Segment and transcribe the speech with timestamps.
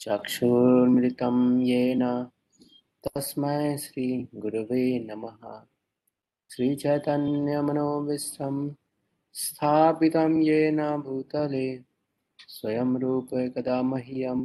[0.00, 2.26] चक्षुर्मृतं येन
[3.04, 5.62] तस्मै श्रीगुरवे नमः।
[6.50, 8.74] श्रीचैतन्यमनोविश्वं
[9.32, 11.84] स्थापितं येन भूतले,
[12.48, 14.44] स्वयं रूप कदा मह्यं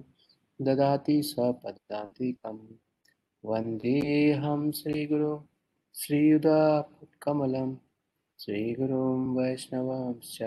[0.61, 2.67] ददाति स्वपदान्तिकं
[3.45, 5.39] वन्देऽहं श्रीगुरु
[5.95, 7.75] श्रीयुधाकमलं
[8.39, 10.37] श्रीगुरुं वैष्णवांश्च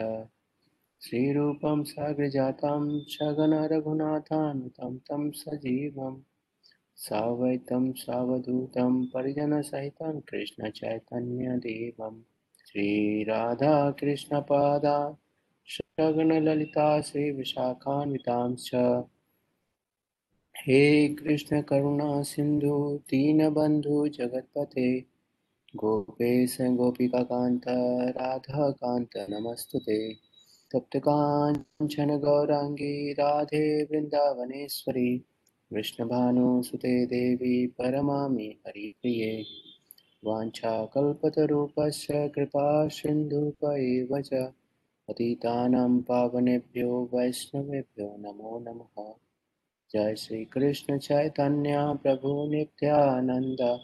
[1.00, 6.20] श्रीरूपं साग्रजातं सगन रघुनाथान्वितं तं सजीवं।
[6.96, 12.22] सावैतं सावधूतं परिजनसहितं कृष्णचैतन्यदेवं।
[12.66, 15.18] श्रीराधाकृष्णपादा
[15.66, 19.02] शगनललिता श्रीविशाखान्वितांश्च
[20.58, 25.04] हे कृष्णकरुणा सिन्धु दीनबन्धु जगत्पते।
[25.76, 27.62] गोपेश गोपिकान्त
[28.16, 29.78] राधाकान्त नमस्तु
[30.72, 35.24] ते तप्तकाञ्चन गौराङ्गी राधे वृन्दावनेश्वरी
[35.70, 39.44] कृष्णभानुसुते देवी परमामि हरिप्रिये।
[40.24, 44.52] वाञ्छाकल्पतरूपस्य कृपा सिन्धुप एव च
[45.08, 49.14] पतितानां पावनेभ्यो वैष्णवेभ्यो नमो नमः।
[49.92, 53.80] जय श्री कृष्ण चैतन्य प्रभु नित्यानंद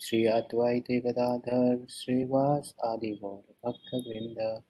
[0.00, 4.62] श्री अद्वैत गदाधर श्रीवास आदि गौर भक्तवृंद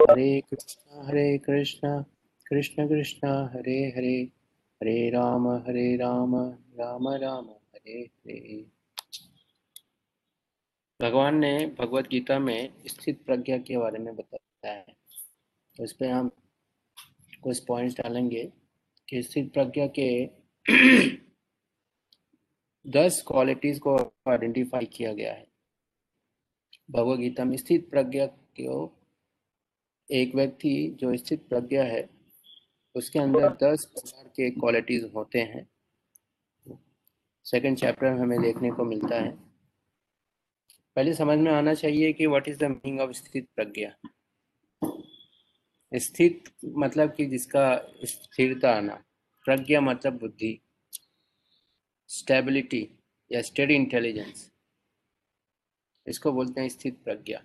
[0.00, 2.02] हरे कृष्ण हरे कृष्ण
[2.46, 4.22] कृष्ण कृष्ण, हरे हरे
[4.80, 6.36] हरे राम हरे राम
[6.80, 8.66] राम राम, हरे हरे।
[11.02, 14.86] भगवान ने भगवत गीता में स्थित प्रज्ञा के बारे में बताया है।
[15.80, 16.30] इस पर हम
[17.42, 18.52] कुछ पॉइंट्स डालेंगे
[19.08, 20.26] कि स्थित प्रज्ञा के
[22.86, 23.96] दस क्वालिटीज को
[24.28, 25.46] आइडेंटिफाई किया गया है।
[26.90, 28.97] भगवत गीता में स्थित प्रज्ञा को
[30.10, 32.10] एक व्यक्ति जो स्थित प्रज्ञा है,
[32.94, 35.68] उसके अंदर दस प्रकार के क्वालिटीज होते हैं।
[37.44, 39.36] सेकंड चैप्टर में हमें देखने को मिलता है।
[40.96, 43.94] पहले समझ में आना चाहिए कि what is the meaning of स्थित प्रज्ञा?
[45.94, 49.04] स्थित मतलब कि जिसका स्थिरता आना,
[49.44, 50.60] प्रज्ञा मतलब बुद्धि
[52.08, 52.88] स्टेबिलिटी
[53.32, 54.52] या स्टडी इंटेलिजेंस
[56.06, 57.42] इसको बोलते हैं स्थित प्रज्ञा।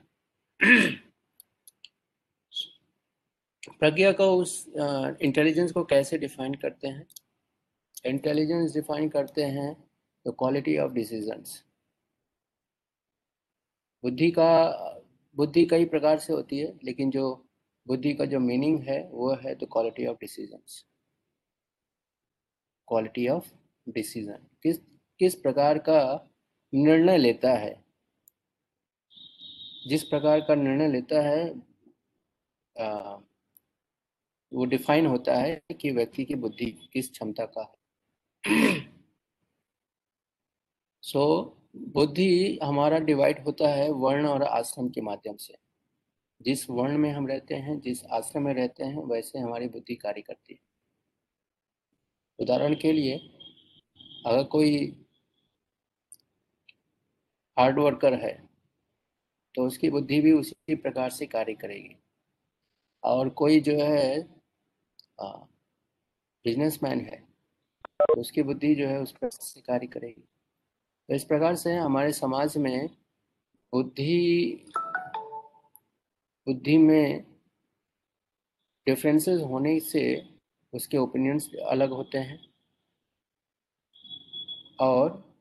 [3.69, 4.65] प्रज्ञा को उस
[5.21, 7.07] इंटेलिजेंस को कैसे डिफाइन करते हैं?
[8.05, 9.73] इंटेलिजेंस डिफाइन करते हैं
[10.27, 11.63] द क्वालिटी ऑफ़ डिसीजंस
[14.03, 14.49] बुद्धि का
[15.35, 17.49] बुद्धि कई प्रकार से होती है लेकिन जो
[17.87, 20.85] बुद्धि का जो मीनिंग है वो है the quality of decisions
[22.87, 23.51] quality of
[23.89, 24.77] decision किस
[25.19, 26.29] किस प्रकार का
[26.73, 27.83] निर्णय लेता है?
[29.87, 31.61] जिस प्रकार का निर्णय लेता है
[32.79, 33.17] आ,
[34.53, 37.61] वो डिफाइन होता है कि व्यक्ति की बुद्धि किस क्षमता का
[38.43, 38.81] है।
[41.03, 45.55] सो so, बुद्धि हमारा डिवाइड होता है वर्ण और आश्रम के माध्यम से।
[46.41, 50.21] जिस वर्ण में हम रहते हैं जिस आश्रम में रहते हैं वैसे हमारी बुद्धि कार्य
[50.21, 50.59] करती है।
[52.39, 53.15] उदाहरण के लिए
[54.25, 54.85] अगर कोई
[57.57, 58.33] हार्ड वर्कर है
[59.55, 61.95] तो उसकी बुद्धि भी उसी प्रकार से कार्य करेगी।
[63.03, 64.42] और कोई जो है
[65.19, 67.17] बिजनेसमैन है
[68.01, 70.21] तो उसकी बुद्धि जो है उस से कार्य करेगी।
[71.09, 72.87] तो इस प्रकार से हमारे समाज में
[73.73, 74.65] बुद्धि
[76.47, 77.25] बुद्धि में
[78.87, 80.03] डिफरेंसेस होने से
[80.73, 82.39] उसके ओपिनियंस अलग होते हैं
[84.79, 85.33] और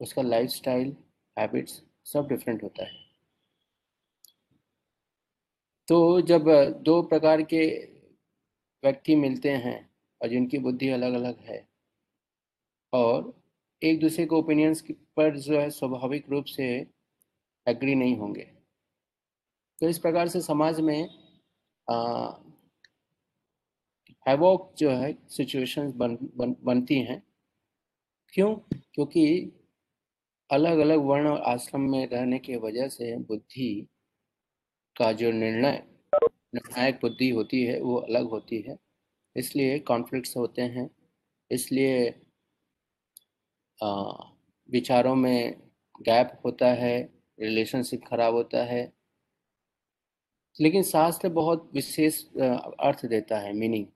[0.00, 0.96] उसका लाइफस्टाइल
[1.36, 3.04] हैबिट्स सब डिफरेंट होता है।
[5.88, 6.44] तो जब
[6.82, 7.66] दो प्रकार के
[8.86, 9.90] व्यक्ति मिलते हैं
[10.22, 11.68] और जिनकी बुद्धि अलग अलग है।
[12.92, 13.42] और
[13.82, 16.86] एक दूसरे के ओपिनियंस पर जो है स्वाभाविक रूप से
[17.66, 18.44] एग्री नहीं होंगे।
[19.80, 21.00] तो इस प्रकार से समाज में
[24.28, 27.22] हैवॉक जो है सिचुएशंस बन, बन बनती हैं।
[28.32, 28.54] क्यों?
[28.94, 29.52] क्योंकि
[30.50, 33.88] अलग अलग वर्ण और आश्रम में रहने की वजह से बुद्धि
[34.96, 35.95] का जो निर्णय
[36.54, 38.76] निर्णायक बुद्धि होती है वो अलग होती है।
[39.36, 40.90] इसलिए कॉन्फ्लिक्ट्स होते हैं।
[41.50, 42.08] इसलिए
[44.70, 45.60] विचारों में
[46.02, 46.98] गैप होता है
[47.40, 48.92] रिलेशनशिप खराब होता है।
[50.60, 52.24] लेकिन शास्त्र बहुत विशेष
[52.80, 53.86] अर्थ देता है मीनिंग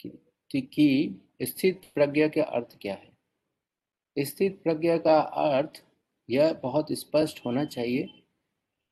[0.00, 3.10] कि, कि स्थित प्रज्ञा का अर्थ क्या है?
[4.18, 5.82] स्थित प्रज्ञा का अर्थ
[6.30, 8.22] यह बहुत स्पष्ट होना चाहिए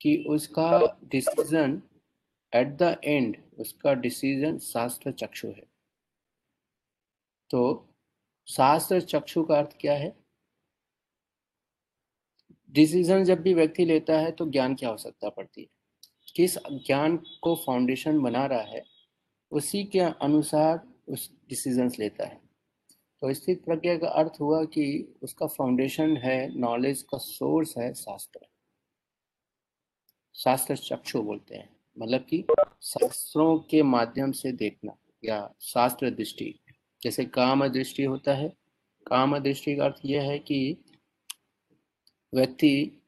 [0.01, 1.83] कि उसका डिसीज़न
[2.53, 5.67] एट द एंड उसका डिसीज़न शास्त्र चक्षु है।
[7.51, 7.89] तो
[8.49, 10.17] शास्त्र चक्षु का अर्थ क्या है?
[12.71, 15.69] डिसीज़न जब भी व्यक्ति लेता है तो ज्ञान की आवश्यकता पड़ती है।
[16.37, 18.85] किस ज्ञान को फाउंडेशन बना रहा है,
[19.51, 22.41] उसी के अनुसार उस डिसीजंस लेता है।
[23.23, 28.47] तो स्थित प्रज्ञा का अर्थ हुआ कि उसका फाउंडेशन है नॉलेज का सोर्स है शास्त्र।
[30.35, 32.45] शास्त्र चक्षु बोलते हैं। मतलब कि
[32.83, 36.59] शास्त्रों के माध्यम से देखना या शास्त्र दृष्टि।
[37.03, 38.49] जैसे काम दृष्टि होता है।
[39.07, 40.77] काम दृष्टि का अर्थ यह है कि
[42.35, 43.03] व्यक्ति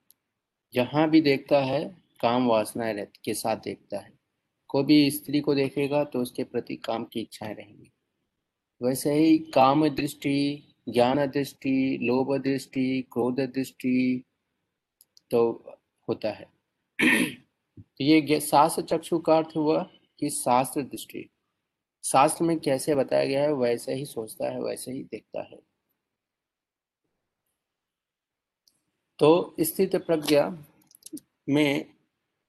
[0.74, 4.12] जहाँ भी देखता है, काम वासनाएँ के साथ देखता है।
[4.68, 7.92] कोई भी स्त्री को देखेगा तो उसके प्रति काम की इच्छाएँ रहेंगी।
[8.82, 14.24] वैसे ही काम दृष्टि, ज्ञान दृष्टि, लोभ दृष्टि, क्रोध दृष्टि
[15.30, 15.64] तो
[16.08, 16.46] होता है।
[18.00, 19.82] ये शास्त्र चक्षु का अर्थ हुआ
[20.18, 21.28] कि शास्त्र दृष्टि।
[22.04, 25.58] शास्त्र में कैसे बताया गया है, वैसे ही सोचता है, वैसे ही देखता है।
[29.18, 30.48] तो स्थित प्रज्ञा
[31.48, 31.94] में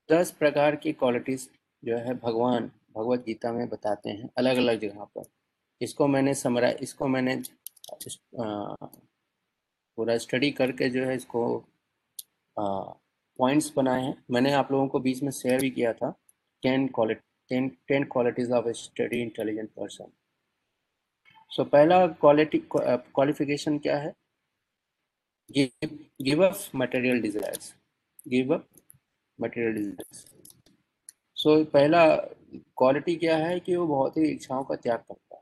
[0.09, 1.49] दस प्रकार की क्वालिटीज
[1.83, 5.23] जो है भगवान, भगवत गीता में बताते हैं अलग अलग जगह पर।
[5.81, 7.35] इसको मैंने समरा, इसको मैंने
[9.97, 11.43] पूरा स्टडी करके जो है इसको
[13.39, 16.13] पॉइंट्स बनाए हैं। मैंने आप लोगों को बीच में शेयर भी किया था।
[16.63, 20.11] Ten quality ten qualities of a steady intelligent person
[21.51, 24.13] so पहला क्वालिटी क्वालिफिकेशन क्या है?
[25.49, 27.73] Give up material desires
[28.25, 28.67] give up
[29.39, 30.25] material desires
[31.37, 32.05] so पहला
[32.77, 35.41] क्वालिटी क्या है कि वो बहुत ही इच्छाओं का त्याग करता है।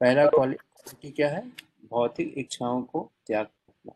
[0.00, 1.42] पहला क्वालिटी क्या है?
[1.84, 3.94] भौतिक इच्छाओं को त्याग करना।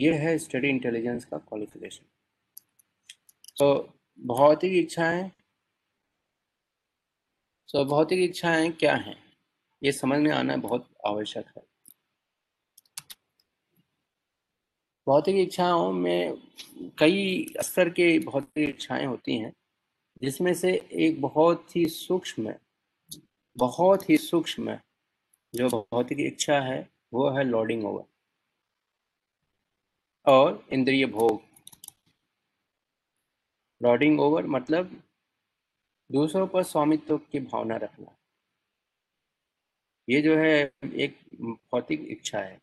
[0.00, 2.04] ये है स्टडी इंटेलिजेंस का क्वालिफिकेशन
[3.58, 3.74] तो
[4.18, 5.30] भौतिक इच्छाएँ
[7.68, 9.16] तो भौतिक इच्छाएँ क्या हैं?
[9.82, 11.62] ये समझ में आना बहुत आवश्यक है।
[15.06, 16.36] भौतिक इच्छाओं में
[16.98, 19.52] कई स्तर के भौतिक इच्छाएँ होती हैं,
[20.22, 22.54] जिसमें से एक बहुत ही सूक्ष्म,
[23.56, 24.78] बहुत ही सूक्ष्म
[25.54, 28.04] जो भौतिक इच्छा है वो है लॉर्डिंग ओवर
[30.26, 31.42] और इंद्रिय भोग।
[33.82, 35.02] लॉर्डिंग ओवर मतलब
[36.10, 38.16] दूसरों पर स्वामित्व की भावना रखना।
[40.08, 42.60] ये जो है एक भौतिक इच्छा है।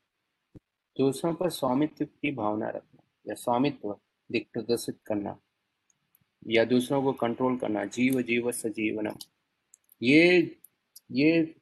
[0.97, 3.99] दूसरों पर स्वामित्व की भावना रखना या स्वामित्व
[4.31, 5.37] प्रदर्शित करना
[6.47, 9.15] या दूसरों को कंट्रोल करना, जीव जीव सजीवनम
[10.01, 10.57] ये
[11.11, 11.55] ये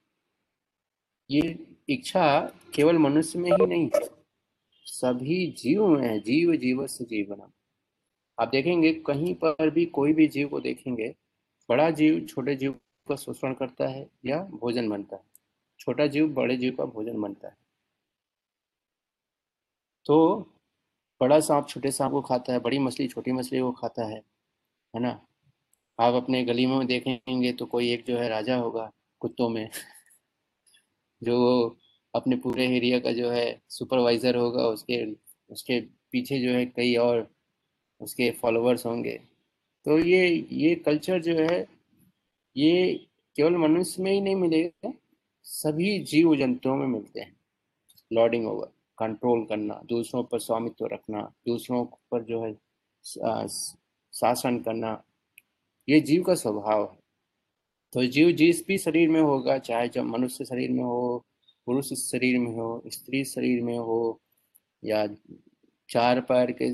[1.29, 2.39] ये इच्छा
[2.73, 4.01] केवल मनुष्य में ही नहीं है
[4.85, 7.51] सभी जीव में है, जीव जीव से सजीवनम
[8.37, 11.15] आप देखेंगे, कहीं पर भी कोई भी जीव को देखेंगे,
[11.69, 12.71] बड़ा जीव छोटे जीव
[13.07, 15.21] का शोषण करता है या भोजन बनता है।
[15.79, 17.55] छोटा जीव बड़े जीव का भोजन बनता है।
[20.05, 20.39] तो
[21.21, 24.21] बड़ा सांप छोटे सांप को खाता है, बड़ी मछली छोटी मछली को खाता है
[24.93, 25.19] है ना?
[25.99, 29.69] आप अपने गली में देखेंगे तो कोई एक जो है राजा होगा कुत्तों में।
[31.21, 31.77] जो
[32.13, 35.03] अपने पूरे एरिया का जो है सुपरवाइजर होगा, उसके
[35.49, 35.79] उसके
[36.11, 37.27] पीछे जो है कई और
[38.01, 39.19] उसके फॉलोअर्स होंगे।
[39.85, 41.65] तो ये ये कल्चर जो है,
[42.55, 42.93] ये
[43.35, 44.93] केवल मनुष्य में ही नहीं मिलेगा,
[45.45, 47.35] सभी जीव जंतुओं में मिलते हैं।
[48.11, 48.67] लॉर्डिंग ओवर
[48.97, 52.53] कंट्रोल करना, दूसरों पर स्वामित्व रखना, दूसरों पर जो है
[54.13, 55.01] शासन करना,
[55.87, 56.97] ये जीव का स्वभाव है।
[57.95, 61.25] तो जीव जिस भी शरीर में होगा, चाहे जब मनुष्य शरीर में हो,
[61.65, 64.21] पुरुष शरीर में हो, स्त्री शरीर में हो,
[64.85, 65.07] या
[65.89, 66.65] चार पैर के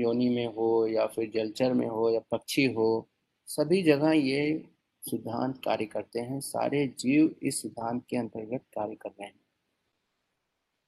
[0.00, 3.08] योनि में हो, या फिर जलचर में हो, या पक्षी हो,
[3.46, 4.64] सभी जगह ये
[5.02, 9.40] सिद्धांत कार्य करते हैं। सारे जीव इस सिद्धांत के अंतर्गत कार्य कर रहे हैं।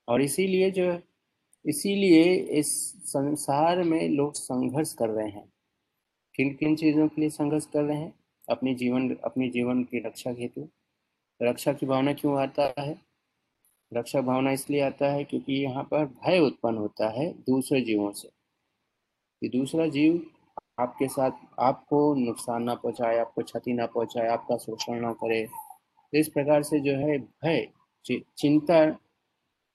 [0.08, 0.98] और इसीलिए जो,
[1.66, 5.52] इसीलिए इस संसार में लोग संघर्ष कर रहे हैं।
[6.34, 8.17] किन किन चीज़ों के लिए संघर्ष कर रहे हैं?
[8.50, 10.68] अपनी जीवन, अपने जीवन की रक्षा हेतु।
[11.42, 12.98] रक्षा की भावना क्यों आता है?
[13.94, 18.28] रक्षा भावना इसलिए आता है क्योंकि यहाँ पर भय उत्पन्न होता है दूसरे जीवों से।
[19.40, 20.30] कि दूसरा जीव
[20.78, 25.46] आपके साथ आपको नुकसान ना पहुँचाए, आपको क्षति ना पहुँचाए, आपका शोषण ना करे।
[26.12, 27.68] तो इस प्रकार से जो है भय
[28.38, 28.98] चिंता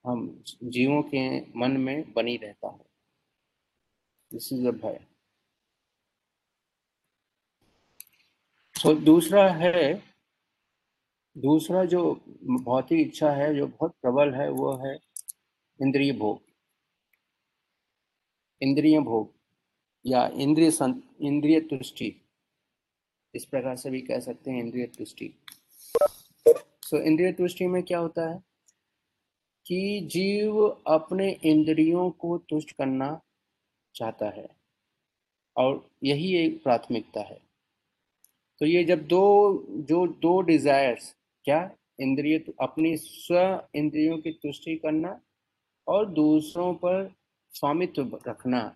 [0.07, 2.85] हम जीवों के मन में बनी रहता है।
[4.31, 5.12] दिस इज़ अ भय।
[8.83, 10.03] तो दूसरा है
[11.37, 12.13] दूसरा जो
[12.63, 14.95] भौतिक इच्छा है जो बहुत प्रबल है वो है
[15.81, 16.41] इंद्रिय भोग।
[18.61, 19.33] इंद्रिय भोग
[20.05, 20.71] या इंद्रिय
[21.21, 22.21] इंद्रिय तुष्टि।
[23.35, 27.99] इस प्रकार से भी कह सकते हैं इंद्रिय तुष्टि। सो so, इंद्रिय तुष्टि में क्या
[27.99, 28.43] होता है
[29.65, 33.21] कि जीव अपने इंद्रियों को तुष्ट करना
[33.95, 34.49] चाहता है
[35.57, 37.52] और यही एक प्राथमिकता है।
[38.59, 41.75] तो ये जब दो, जो दो डिजायर्स क्या?
[41.99, 45.21] इंद्रिय अपनी स्व इंद्रियों की तुष्टि करना
[45.87, 47.13] और दूसरों पर
[47.49, 48.75] स्वामित्व रखना।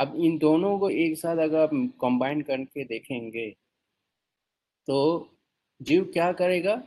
[0.00, 1.70] अब इन दोनों को एक साथ अगर आप
[2.00, 3.50] कंबाइन करके देखेंगे
[4.86, 5.28] तो
[5.82, 6.82] जीव क्या करेगा?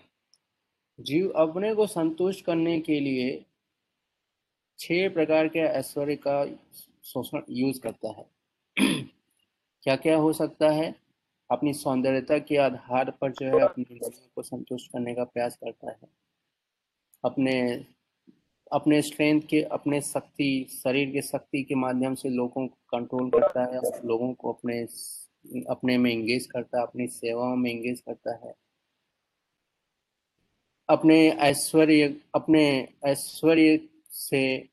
[0.99, 3.45] जीव अपने को संतुष्ट करने के लिए
[4.79, 6.45] छह प्रकार के ऐश्वर्य का
[7.03, 8.25] शोषण यूज़ करता है।
[9.83, 11.04] क्या क्या हो सकता है?
[11.51, 15.91] अपनी सौंदर्यता के आधार पर जो है अपनी इंद्रियों को संतुष्ट करने का प्रयास करता
[15.91, 16.07] है।
[17.25, 17.85] अपने
[18.71, 23.63] अपने स्ट्रेंथ के, अपने शक्ति, शरीर के शक्ति के माध्यम से लोगों को कंट्रोल करता
[23.63, 24.87] है, लोगों को अपने
[25.69, 28.55] अपने में एंगेज करता है, अपनी सेवाओं में एंगेज करता है।
[30.89, 34.69] अपने ऐश्वर्य अपने ऐश्वर्य से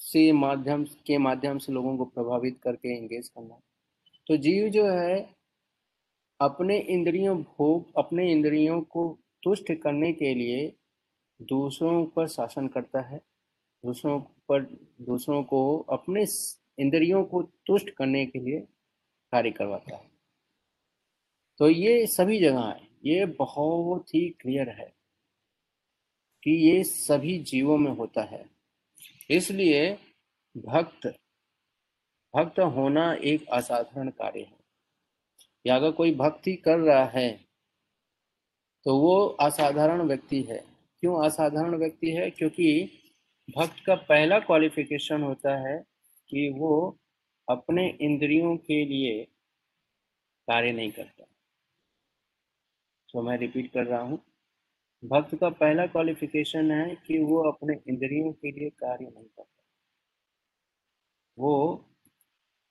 [0.00, 3.60] से माध्यम, के माध्यम से लोगों को प्रभावित करके एंगेज करना।
[4.30, 5.36] तो जीव जो है,
[6.40, 10.76] अपने इंद्रियों, भोग, अपने इंद्रियों को तुष्ट करने के लिए
[11.42, 13.18] दूसरों पर शासन करता है।
[13.84, 14.62] दूसरों पर,
[15.00, 16.26] दूसरों को अपने
[16.78, 18.60] इंद्रियों को तुष्ट करने के लिए
[19.32, 20.10] कार्य करवाता है।
[21.58, 24.94] तो ये सभी जगह है। ये बहुत ही क्लियर है
[26.42, 28.50] कि ये सभी जीवों में होता है।
[29.30, 29.98] इसलिए
[30.56, 31.19] भक्त
[32.34, 34.58] भक्त होना एक असाधारण कार्य है।
[35.66, 37.30] या अगर कोई भक्ति कर रहा है
[38.86, 40.58] तो वो असाधारण व्यक्ति है।
[41.02, 42.30] क्यों असाधारण व्यक्ति है?
[42.30, 42.68] क्योंकि
[43.48, 45.76] भक्त का पहला क्वालिफिकेशन होता है
[46.30, 46.98] कि वो
[47.48, 49.24] अपने इंद्रियों के लिए
[50.48, 51.24] कार्य नहीं करता।
[53.08, 54.18] तो मैं रिपीट कर रहा हूँ।
[55.02, 59.62] भक्त का पहला क्वालिफिकेशन है कि वो अपने इंद्रियों के लिए कार्य नहीं करता।
[61.38, 61.52] वो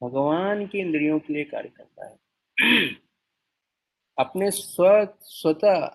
[0.04, 2.20] भगवान की इंद्रियों के लिए कार्य करता है।
[4.18, 5.86] अपने स्व, स्वतः,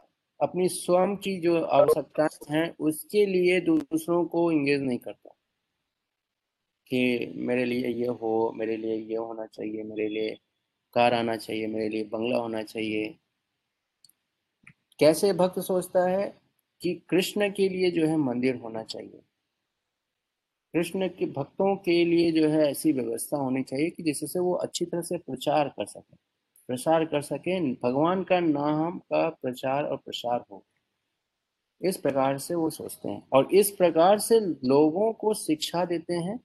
[0.41, 5.31] अपनी स्वयं की जो आवश्यकताएँ हैं, उसके लिए दूसरों को इंगेज नहीं करता।
[6.87, 10.39] कि मेरे लिए ये हो, मेरे लिए ये होना चाहिए, मेरे लिए
[10.95, 13.19] कार आना चाहिए, मेरे लिए बंगला होना चाहिए।
[14.99, 16.39] कैसे भक्त सोचता है
[16.81, 19.21] कि कृष्ण के लिए जो है मंदिर होना चाहिए।
[20.75, 24.85] कृष्ण के भक्तों के लिए जो है ऐसी व्यवस्था होनी चाहिए कि जिससे वो अच्छी
[24.85, 26.17] तरह से प्रचार कर सके।
[26.69, 30.65] प्रसार कर सके, भगवान का नाम का प्रचार और प्रसार हो।
[31.81, 36.39] इस प्रकार से वो सोचते हैं और इस प्रकार से लोगों को शिक्षा देते हैं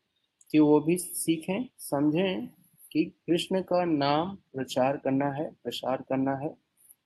[0.51, 2.47] कि वो भी सीखें, समझें
[2.91, 6.53] कि कृष्ण का नाम प्रचार करना है, प्रसार करना है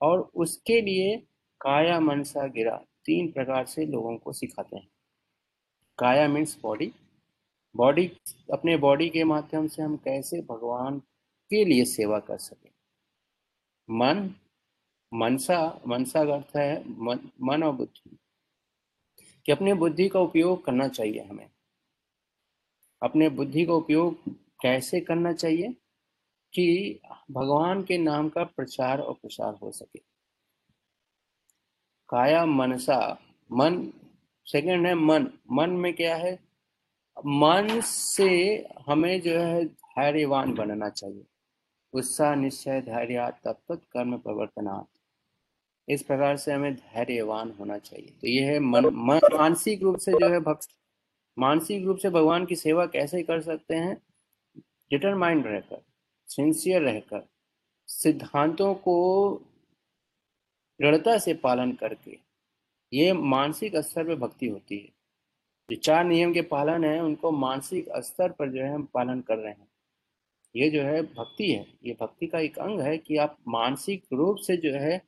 [0.01, 1.15] और उसके लिए
[1.61, 2.75] काया मनसा गिरा,
[3.05, 4.87] तीन प्रकार से लोगों को सिखाते हैं।
[5.97, 6.91] काया मीन्स बॉडी
[7.75, 8.07] बॉडी
[8.53, 10.99] अपने बॉडी के माध्यम से हम कैसे भगवान
[11.49, 12.69] के लिए सेवा कर सके?
[13.89, 14.35] मन
[15.13, 18.17] मनसा मनसा का अर्थ है मन, मन और बुद्धि।
[19.45, 21.49] कि अपने बुद्धि का उपयोग करना चाहिए हमें।
[23.03, 24.29] अपने बुद्धि का उपयोग
[24.61, 25.67] कैसे करना चाहिए?
[26.53, 26.99] कि
[27.31, 29.99] भगवान के नाम का प्रचार और प्रसार हो सके।
[32.09, 33.19] काया मनसा
[33.51, 33.93] मन
[34.45, 36.52] सेकंड है मन। मन में क्या है?
[37.17, 41.25] मन से हमें जो है धैर्यवान बनना चाहिए।
[41.93, 44.99] उत्साह निश्चय धैर्य तत्त कर्म प्रवर्तनात्
[45.89, 50.11] इस प्रकार से हमें धैर्यवान होना चाहिए। तो यह है मन, मन मानसिक रूप से
[50.11, 50.69] जो है भक्त।
[51.39, 54.01] मानसिक रूप से भगवान की सेवा कैसे कर सकते हैं?
[54.91, 55.81] डिटरमाइंड रहकर
[56.27, 57.27] सिंसियर रहकर
[57.87, 58.95] सिद्धांतों को
[60.81, 62.17] दृढ़ता से पालन करके।
[62.93, 64.92] ये मानसिक स्तर पर भक्ति होती है।
[65.69, 69.37] जो चार नियम के पालन है, उनको मानसिक स्तर पर जो है हम पालन कर
[69.37, 69.67] रहे हैं।
[70.55, 74.37] ये जो है भक्ति है, ये भक्ति का एक अंग है कि आप मानसिक रूप
[74.37, 75.01] से जो है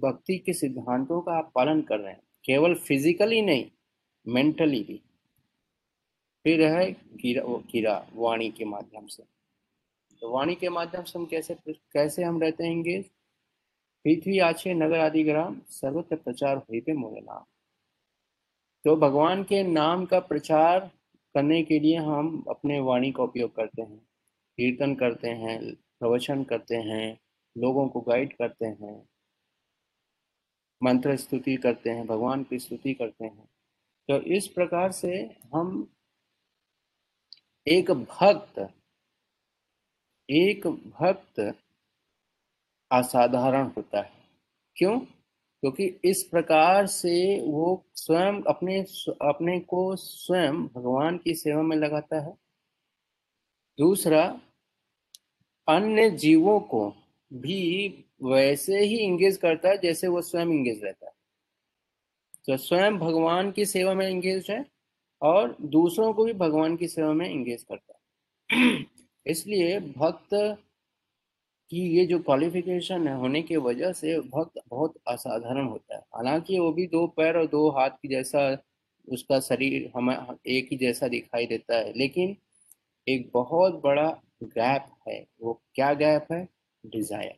[0.00, 3.70] भक्ति के सिद्धांतों का आप पालन कर रहे हैं। केवल फिजिकली नहीं,
[4.26, 5.00] मेंटली भी।
[6.44, 9.22] फिर है कीरा वो वाणी के माध्यम से।
[10.20, 13.02] तो वाणी के माध्यम से हम कैसे कैसे हम रहते हैं
[14.04, 17.44] पृथ्वी आछे नगर आदि ग्राम सर्वत्र प्रचार हुई पे मोरे नाम।
[18.84, 20.80] तो भगवान के नाम का प्रचार
[21.34, 23.98] करने के लिए हम अपने वाणी का उपयोग करते हैं।
[24.56, 27.20] कीर्तन करते हैं, प्रवचन करते हैं,
[27.58, 29.08] लोगों को गाइड करते हैं।
[30.82, 33.48] मंत्र स्तुति करते हैं, भगवान की स्तुति करते हैं।
[34.08, 35.94] तो इस प्रकार से हम
[37.68, 38.68] एक भक्त
[40.30, 41.54] एक भक्त
[42.92, 44.12] असाधारण होता है।
[44.76, 45.00] क्यों?
[45.64, 48.80] क्योंकि इस प्रकार से वो स्वयं अपने
[49.22, 52.36] अपने को स्वयं भगवान की सेवा में लगाता है।
[53.78, 54.40] दूसरा,
[55.68, 56.94] अन्य जीवों को
[57.32, 57.88] भी
[58.22, 61.12] वैसे ही इंगेज करता है जैसे वो स्वयं इंगेज रहता है।
[62.46, 64.66] तो स्वयं भगवान की सेवा में इंगेज है
[65.22, 68.84] और दूसरों को भी भगवान की सेवा में इंगेज करता है।
[69.26, 70.63] इसलिए भक्त
[71.70, 76.58] कि ये जो क्वालिफिकेशन है, होने की वजह से भक्त बहुत असाधारण होता है। हालाँकि
[76.58, 78.56] वो भी दो पैर और दो हाथ की जैसा
[79.08, 80.16] उसका शरीर हमें,
[80.46, 82.36] एक ही जैसा दिखाई देता है, लेकिन
[83.06, 84.08] एक बहुत बड़ा
[84.42, 86.48] गैप है। वो क्या गैप है?
[86.84, 87.34] डिज़ायर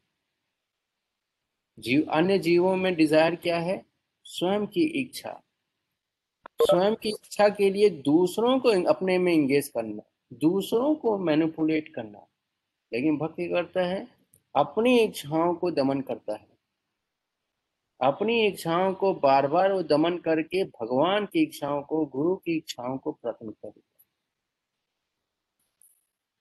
[1.79, 3.83] जीव, अन्य जीवों में डिज़ायर क्या है?
[4.27, 5.31] स्वयं की इच्छा।
[6.63, 10.03] स्वयं की इच्छा के लिए दूसरों को अपने में इंगेज करना,
[10.35, 12.27] दूसरों को मैनिपुलेट करना,
[12.93, 14.16] लेकिन भक्ति करता है?
[14.57, 16.57] अपनी इच्छाओं को दमन करता है।
[18.01, 22.99] अपनी इच्छाओं को बार बार वो दमन करके भगवान की इच्छाओं को, गुरु की इच्छाओं
[22.99, 23.97] को प्राथमिकता देता है।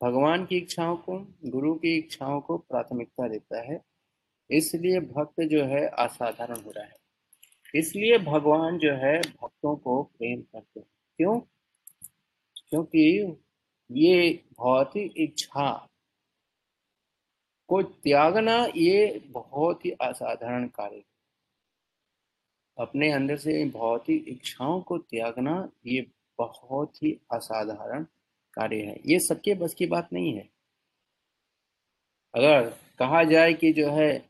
[0.03, 3.81] भगवान की इच्छाओं को, गुरु की इच्छाओं को प्राथमिकता देता है।
[4.51, 6.95] इसलिए भक्त जो है असाधारण हो रहा है।
[7.75, 11.39] इसलिए भगवान जो है भक्तों को प्रेम करते हैं। क्यों?
[12.69, 13.35] क्योंकि
[13.91, 15.87] ये भौतिक इच्छा
[17.67, 21.03] को त्यागना ये बहुत ही असाधारण कार्य
[22.77, 28.03] अपने अंदर से बहुत ही इच्छाओं को त्यागना ये बहुत ही असाधारण
[28.53, 30.49] कार्य है। ये सबके बस की बात नहीं है।
[32.35, 32.69] अगर
[32.99, 34.29] कहा जाए कि जो है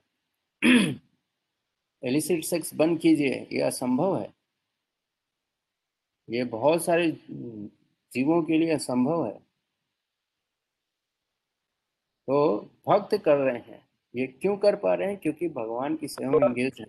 [2.04, 4.34] एलिसिट सेक्स बंद कीजिए, ये असंभव है।
[6.30, 7.12] ये बहुत सारे
[8.14, 9.45] जीवों के लिए असंभव है।
[12.28, 15.18] तो भक्त कर रहे हैं। ये क्यों कर पा रहे हैं?
[15.18, 16.86] क्योंकि भगवान की सेवा में इंगेज है।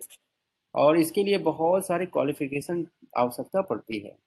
[0.75, 4.17] और इसके लिए बहुत सारी क्वालिफिकेशन आवश्यकता पड़ती है।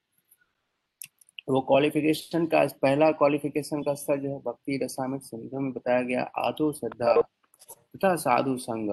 [1.49, 6.23] वो क्वालिफिकेशन का, पहला क्वालिफिकेशन का स्तर जो है, भक्ति रसामिक सिंधु में बताया गया,
[6.23, 8.91] आदो श्रद्धा तथा साधु संग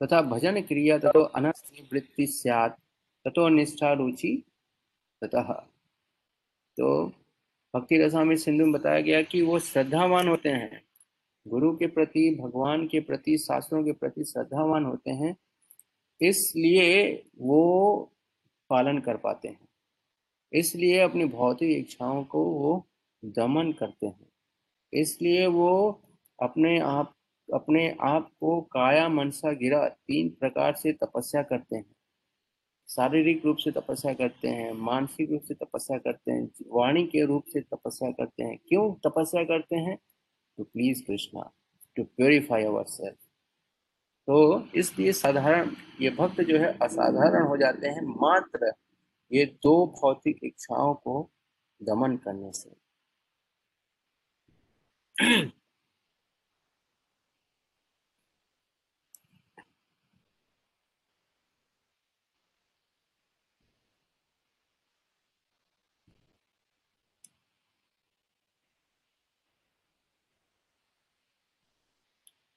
[0.00, 2.76] तथा भजन क्रिया तथो अनवृत्ति सियात
[3.26, 4.44] तथो निष्ठा रुचि
[5.24, 5.52] तथा
[6.76, 7.06] तो
[7.74, 10.83] भक्ति रसामिक सिंधु में बताया गया कि वो श्रद्धावान होते हैं।
[11.48, 15.36] गुरु के प्रति, भगवान के प्रति शास्त्रों के प्रति श्रद्धावान होते हैं,
[16.20, 18.12] इसलिए वो
[18.70, 19.60] पालन कर पाते हैं।
[20.52, 22.86] इसलिए अपनी भौतिक इच्छाओं को वो
[23.24, 24.28] दमन करते हैं।
[24.92, 26.00] इसलिए वो
[26.42, 27.14] अपने आप
[27.54, 31.86] अपने आप को काया मनसा गिरा तीन प्रकार से तपस्या करते हैं।
[32.88, 37.44] शारीरिक रूप से तपस्या करते हैं, मानसिक रूप से तपस्या करते हैं, वाणी के रूप
[37.44, 39.98] से तपस्या करते हैं। क्यों तपस्या करते हैं?
[40.58, 40.64] To
[41.06, 41.50] Krishna
[41.96, 43.16] to purify our self
[44.28, 48.72] तो इसलिए साधारण, ये भक्त जो है, असाधारण हो जाते हैं, मात्र
[49.32, 51.30] ये दो भौतिक इच्छाओं को
[51.80, 52.70] दमन करने से।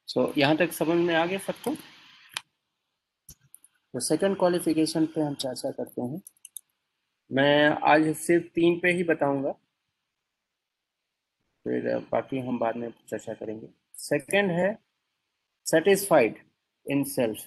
[0.08, 1.76] सो so, यहाँ तक समझ में आ गया सबको?
[3.94, 6.22] तो सेकंड क्वालिफिकेशन पे हम चर्चा करते हैं।
[7.32, 9.52] मैं आज सिर्फ़ तीन पे ही बताऊँगा।
[11.66, 14.78] फिर बाकी हम बाद में चर्चा करेंगे। सेकंड है
[15.66, 16.38] सेटिस्फाइड
[16.86, 17.44] इन सेल्फ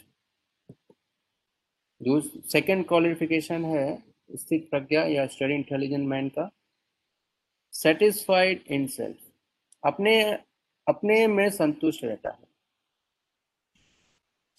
[2.01, 2.21] जो
[2.51, 4.03] सेकंड क्वालिफिकेशन है
[4.37, 6.51] स्थित प्रज्ञा या स्टडी इंटेलिजेंट मैन का
[7.73, 9.19] सेटिस्फाइड इन सेल्फ
[9.83, 10.23] अपने
[10.87, 12.50] अपने में संतुष्ट रहता है।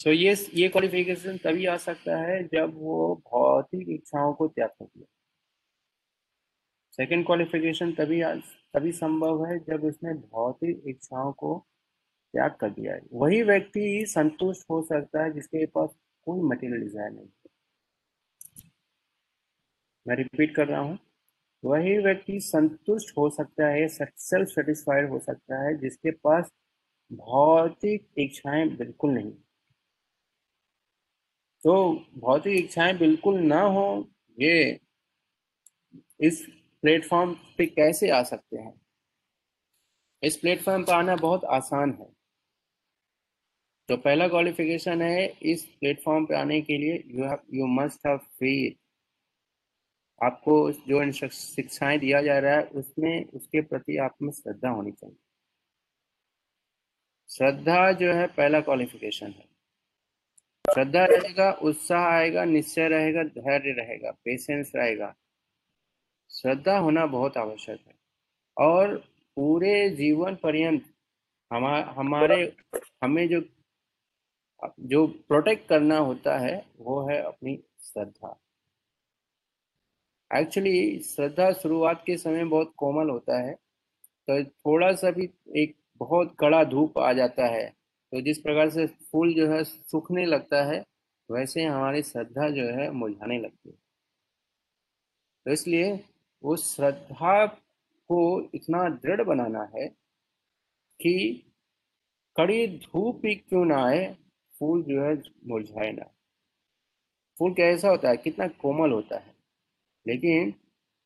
[0.01, 2.93] सो so ये ये क्वालिफिकेशन तभी आ सकता है जब वो
[3.25, 5.05] भौतिक इच्छाओं को त्याग कर दिया
[6.97, 8.21] सेकेंड क्वालिफिकेशन तभी
[8.75, 11.53] तभी संभव है जब उसने भौतिक इच्छाओं को
[12.33, 15.89] त्याग कर दिया है। वही व्यक्ति संतुष्ट हो सकता है जिसके पास
[16.27, 17.27] कोई मटेरियल डिज़ायर नहीं
[20.05, 20.97] मैं रिपीट कर रहा हूँ।
[21.63, 26.51] वही व्यक्ति संतुष्ट हो सकता है सेल्फ सेटिस्फाइड हो सकता है जिसके पास
[27.11, 29.33] भौतिक इच्छाएँ बिल्कुल नहीं
[31.63, 34.79] तो भौतिक इच्छाएँ बिल्कुल ना हो, ये
[36.19, 36.47] इस
[36.81, 38.81] प्लेटफॉर्म पे कैसे आ सकते हैं?
[40.23, 42.13] इस प्लेटफॉर्म पर आना बहुत आसान है।
[43.89, 48.17] तो पहला क्वालिफिकेशन है, इस प्लेटफॉर्म पे आने के लिए you have you must have
[48.17, 48.71] faith
[50.23, 55.17] आपको जो शिक्षाएँ दिया जा रहा है, उसमें, उसके प्रति आप में श्रद्धा होनी चाहिए।
[57.29, 59.50] श्रद्धा जो है पहला क्वालिफिकेशन है।
[60.69, 65.15] श्रद्धा रहेगा, उत्साह आएगा, निश्चय रहेगा, धैर्य रहेगा पेशेंस रहेगा।
[66.29, 67.93] श्रद्धा होना बहुत आवश्यक है।
[68.57, 68.97] और
[69.35, 70.85] पूरे जीवन पर्यंत
[71.53, 72.55] हमा, हमारे,
[73.03, 73.41] हमें जो
[74.79, 78.41] जो प्रोटेक्ट करना होता है, वो है अपनी श्रद्धा।
[80.35, 83.53] एक्चुअली श्रद्धा शुरुआत के समय बहुत कोमल होता है।
[84.29, 87.80] तो थोड़ा सा भी एक बहुत कड़ा धूप आ जाता है।
[88.11, 90.85] तो जिस प्रकार से फूल जो है सूखने लगता है,
[91.31, 93.75] वैसे हमारी श्रद्धा जो है मुरझाने लगती है।
[95.45, 96.03] तो इसलिए
[96.43, 97.45] उस श्रद्धा
[98.07, 99.87] को इतना दृढ़ बनाना है
[101.01, 101.43] कि
[102.37, 104.17] कड़ी धूप ही क्यों ना आए,
[104.59, 106.05] फूल जो है मुरझाए ना।
[107.39, 108.17] फूल कैसा होता है?
[108.17, 109.35] कितना कोमल होता है।
[110.07, 110.53] लेकिन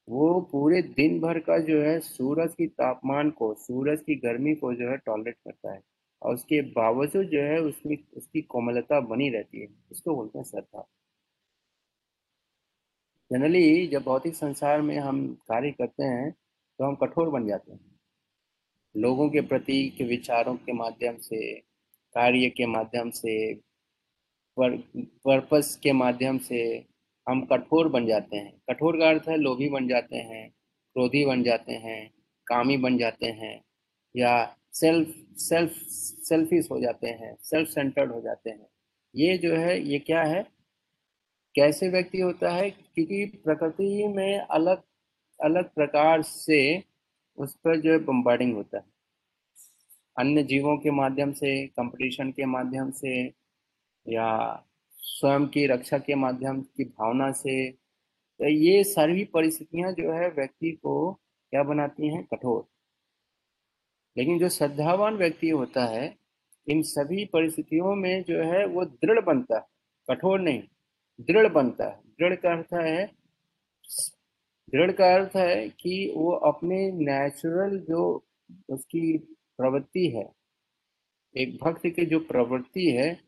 [0.09, 4.73] वो पूरे दिन भर का जो है सूरज की तापमान को, सूरज की गर्मी को
[4.73, 5.94] जो है टॉलरेट करता है।
[6.25, 10.85] और उसके बावजूद जो है उसमें, उसकी कोमलता बनी रहती है। इसको बोलते हैं श्रद्धा।
[13.31, 17.79] जनरली जब भौतिक संसार में हम कार्य करते हैं तो हम कठोर बन जाते हैं।
[18.95, 21.55] लोगों के प्रति, के विचारों के माध्यम से,
[22.15, 23.53] कार्य के माध्यम से
[24.57, 26.61] पर्पस के माध्यम से
[27.27, 30.49] हम कठोर बन जाते हैं। कठोर का अर्थ है लोभी बन जाते हैं,
[30.95, 32.09] क्रोधी बन जाते हैं,
[32.47, 33.61] कामी बन जाते हैं,
[34.15, 35.73] या सेल्फ सेल्फ
[36.29, 38.67] सेल्फिश हो जाते हैं सेल्फ सेंटर्ड हो जाते हैं।
[39.15, 40.41] ये जो है, ये क्या है?
[41.55, 42.69] कैसे व्यक्ति होता है?
[42.69, 44.81] क्योंकि प्रकृति में अलग
[45.39, 46.83] अलग प्रकार से
[47.37, 48.83] उस पर जो है बम्बार्डिंग होता है।
[50.17, 53.25] अन्य जीवों के माध्यम से कंपटीशन के माध्यम से,
[54.05, 54.65] या
[54.99, 60.71] स्वयं की रक्षा के माध्यम की भावना से तो ये सारी परिस्थितियाँ जो है व्यक्ति
[60.71, 62.23] को क्या बनाती हैं?
[62.23, 62.74] कठोर।
[64.17, 66.15] लेकिन जो श्रद्धावान व्यक्ति होता है,
[66.67, 69.65] इन सभी परिस्थितियों में जो है, वो दृढ़ बनता है,
[70.09, 70.63] कठोर नहीं,
[71.21, 73.05] दृढ़ बनता है। दृढ़ का अर्थ है,
[74.69, 78.25] दृढ़ का अर्थ है कि वो अपने नेचुरल जो
[78.69, 79.17] उसकी
[79.57, 80.31] प्रवृत्ति है,
[81.35, 83.19] एक भक्त की जो प्रवृत्ति है,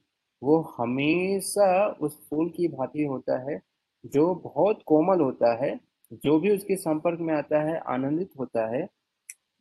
[0.44, 3.62] वो हमेशा उस फूल की भांति होता है,
[4.06, 5.80] जो बहुत कोमल होता है,
[6.14, 8.88] जो भी उसके संपर्क में आता है, आनंदित होता है।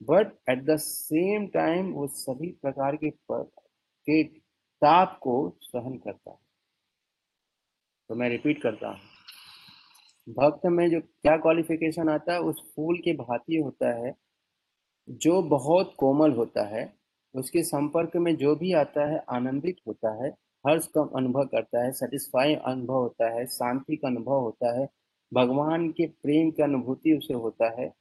[0.02, 4.22] But at the same time वो सभी प्रकार के के
[4.82, 6.38] ताप को सहन करता है।
[8.08, 9.00] तो मैं रिपीट करता हूँ।
[10.28, 14.14] भक्त में जो क्या क्वालिफिकेशन आता है, उस फूल के भांति होता है,
[15.08, 16.92] जो बहुत कोमल होता है,
[17.34, 20.30] उसके संपर्क में जो भी आता है, आनंदित होता है,
[20.66, 24.88] हर्ष का अनुभव करता है सेटिस्फाई अनुभव होता है, शांति का अनुभव होता है,
[25.34, 27.92] भगवान के प्रेम की अनुभूति उसे होता है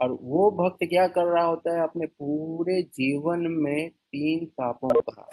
[0.00, 1.82] और वो भक्त क्या कर रहा होता है?
[1.82, 5.26] अपने पूरे जीवन में तीन तापों का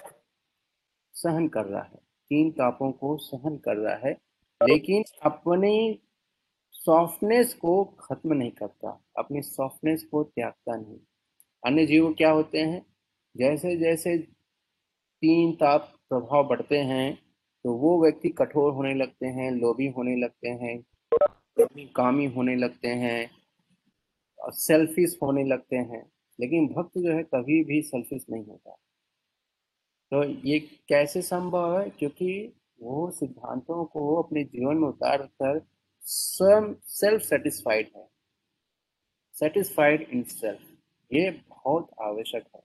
[1.15, 1.97] सहन कर रहा है।
[2.31, 4.11] तीन तापों को सहन कर रहा है,
[4.61, 5.73] लेकिन अपने
[6.75, 10.97] सॉफ्टनेस को खत्म नहीं करता। अपनी सॉफ्टनेस को त्यागता नहीं।
[11.63, 12.85] अन्य जीव क्या होते हैं?
[13.35, 17.13] जैसे जैसे तीन ताप प्रभाव बढ़ते हैं
[17.65, 20.83] तो वो व्यक्ति कठोर होने लगते हैं, लोभी होने लगते हैं,
[21.95, 23.29] कामी होने लगते हैं
[24.51, 28.71] सेल्फिश होने लगते हैं, लेकिन भक्त जो है कभी भी सेल्फिश नहीं होता।
[30.11, 31.89] तो ये कैसे संभव है?
[31.89, 35.67] क्योंकि वो सिद्धांतों को अपने जीवन में उतार कर
[36.01, 38.07] स्वयं सेल्फ सेटिस्फाइड है।
[39.33, 40.59] सेटिस्फाइड इन सेल्फ
[41.13, 42.61] ये बहुत आवश्यक है।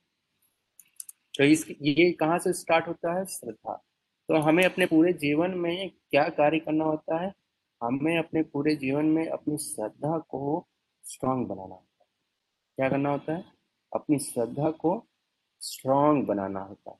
[1.37, 3.25] तो इस, ये कहाँ से स्टार्ट होता है?
[3.25, 3.83] श्रद्धा।
[4.27, 7.33] तो हमें अपने पूरे जीवन में क्या कार्य करना होता है?
[7.83, 10.67] हमें अपने पूरे जीवन में अपनी श्रद्धा को
[11.09, 12.07] स्ट्रांग बनाना होता है।
[12.75, 13.43] क्या करना होता है?
[13.95, 15.07] अपनी श्रद्धा को
[15.59, 16.97] स्ट्रांग बनाना होता है।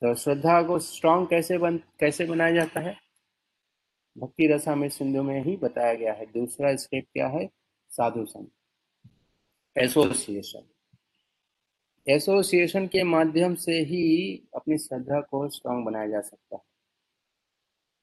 [0.00, 2.96] तो श्रद्धा को स्ट्रांग कैसे बन, कैसे बनाया जाता है?
[4.18, 7.50] भक्ति रसा में सिंधु में ही बताया गया है। दूसरा स्टेप क्या है?
[7.88, 8.46] साधु संघ
[9.78, 10.68] एसोसिएशन
[12.08, 16.62] एसोसिएशन के माध्यम से ही अपनी श्रद्धा को स्ट्रांग बनाया जा सकता है।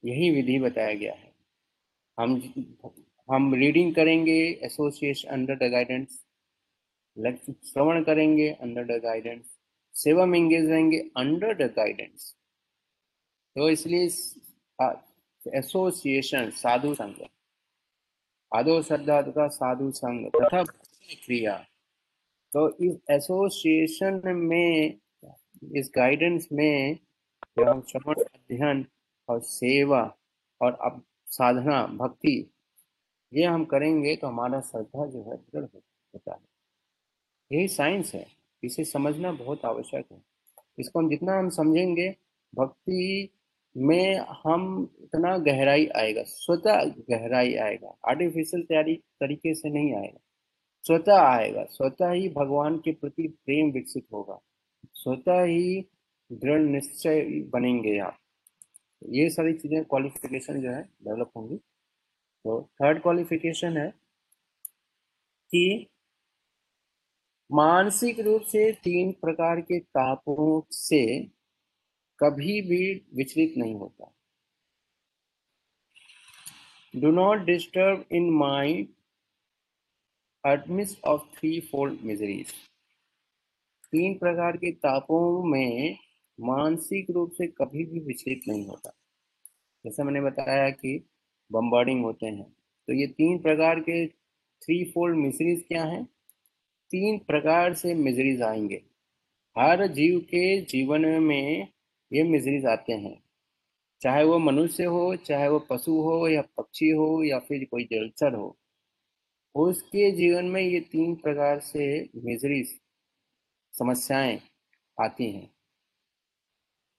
[0.06, 1.36] यही विधि बताया गया है।
[2.20, 2.36] हम
[3.30, 6.20] हम रीडिंग करेंगे एसोसिएशन अंडर द गाइडेंस
[7.66, 9.46] श्रवण करेंगे अंडर द गाइडेंस
[9.96, 12.34] सेवा में एंगेज रहेंगे अंडर द गाइडेंस
[13.56, 14.06] तो इसलिए
[15.58, 17.16] एसोसिएशन साधु संघ।
[18.52, 21.56] आदो श्रद्धा तथा साधु संघ तथा क्रिया।
[22.52, 25.00] तो इस एसोसिएशन में,
[25.76, 26.96] इस गाइडेंस में
[27.60, 28.86] जब हम श्रवण, अध्ययन
[29.30, 30.02] और सेवा
[30.62, 32.36] और अब साधना, भक्ति
[33.34, 36.40] ये हम करेंगे तो हमारा श्रद्धा जो है दृढ़ होता है।
[37.52, 38.26] यही साइंस है।
[38.64, 40.22] इसे समझना बहुत आवश्यक है।
[40.80, 42.16] इसको हम जितना हम समझेंगे,
[42.56, 43.30] भक्ति
[43.78, 50.20] में हम इतना गहराई आएगा। स्वतः गहराई आएगा। आर्टिफिशियल तैयारी तरीके से नहीं आएगा।
[50.84, 54.40] स्वतः आएगा। स्वतः ही भगवान के प्रति प्रेम विकसित होगा।
[54.94, 55.86] स्वतः ही
[56.32, 57.22] दृढ़ निश्चय
[57.54, 58.18] बनेंगे आप।
[59.10, 61.60] ये सारी चीज़ें क्वालिफिकेशन जो है डेवलप होंगी।
[62.50, 63.90] तो थर्ड क्वालिफिकेशन है
[65.52, 65.88] कि
[67.52, 71.20] मानसिक रूप से तीन प्रकार के तापों से
[72.20, 74.12] कभी भी विचलित नहीं होता।
[76.96, 78.88] Do not disturb in mind
[80.44, 82.54] एडमिस of three fold miseries
[83.92, 85.98] तीन प्रकार के तापों में
[86.40, 88.92] मानसिक रूप से कभी भी विचलित नहीं होता।
[89.86, 90.98] जैसे मैंने बताया कि
[91.52, 92.56] बम्बार्डिंग होते हैं।
[92.88, 94.08] तो ये तीन प्रकार के
[94.62, 96.06] थ्री फोल्ड मिजरीज क्या हैं?
[96.92, 98.84] तीन प्रकार से मिजरीज आएँगे।
[99.58, 101.68] हर जीव के जीवन में
[102.14, 103.24] ये मिजरीज आते हैं।
[104.02, 108.34] चाहे वो मनुष्य हो, चाहे वो पशु हो, या पक्षी हो, या फिर कोई जलचर
[108.34, 108.58] हो,
[109.56, 112.80] उसके जीवन में ये तीन प्रकार से मिजरीज
[113.74, 114.42] समस्याएँ
[115.02, 115.54] आती हैं।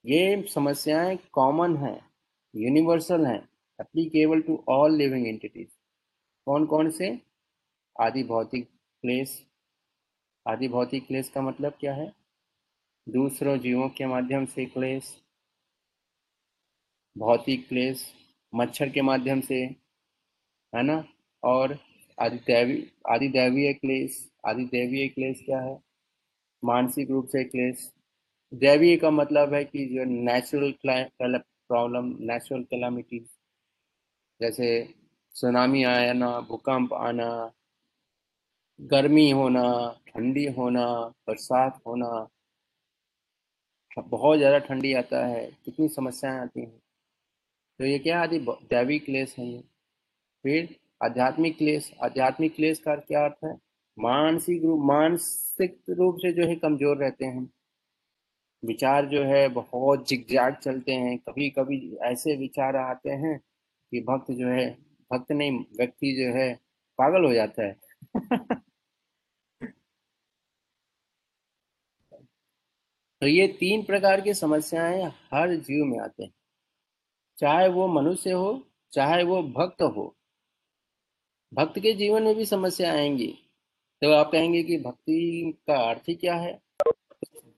[0.07, 2.01] ये समस्याएँ कॉमन हैं
[2.57, 3.50] यूनिवर्सल हैं।
[3.81, 5.69] Applicable to all living entities
[6.47, 7.19] कौन कौन से?
[8.01, 8.69] आदि भौतिक
[9.05, 9.41] क्लेश
[10.47, 12.13] आदि भौतिक क्लेश का मतलब क्या है?
[13.07, 15.15] दूसरों जीवों के माध्यम से क्लेश
[17.17, 18.05] भौतिक क्लेश
[18.53, 19.55] मच्छर के माध्यम से,
[20.73, 21.05] है ना?
[21.43, 21.79] और
[22.19, 25.79] आदि दैवी आदि दैवीय क्लेश आदि दैवीय क्लेश क्या है?
[26.63, 27.91] मानसिक रूप से क्लेश
[28.53, 30.75] दैवीय का मतलब है कि जो नेचुरल
[31.23, 33.19] प्रॉब्लम नेचुरल कैलामिटी
[34.41, 34.69] जैसे
[35.35, 37.53] सुनामी आना, भूकंप आना,
[38.81, 39.65] गर्मी होना,
[40.09, 40.87] ठंडी होना,
[41.29, 42.29] बरसात होना,
[43.99, 46.79] बहुत ज़्यादा ठंडी आता है, कितनी समस्याएँ आती हैं।
[47.81, 48.39] तो ये क्या आदि
[48.71, 49.61] दैवी क्लेश है ये?
[50.45, 53.55] फिर आध्यात्मिक क्लेश आध्यात्मिक क्लेश का क्या अर्थ है?
[53.99, 57.49] मानसिक रूप मानसिक रूप से जो है कमज़ोर रहते हैं।
[58.63, 63.41] विचार जो है बहुत जिगजाग चलते हैं कभी कभी ऐसे विचार आते हैं
[63.91, 64.79] कि भक्त जो है,
[65.13, 66.55] भक्त नहीं, व्यक्ति जो है,
[66.99, 67.81] पागल हो जाता है।
[73.21, 76.35] तो ये तीन प्रकार की समस्याएँ हर जीव में आते हैं।
[77.39, 80.17] चाहे वो मनुष्य हो, चाहे वो भक्त हो।
[81.55, 83.39] भक्त के जीवन में भी समस्या आएँगी।
[84.03, 86.61] तो आप कहेंगे कि भक्ति का अर्थ ही क्या है?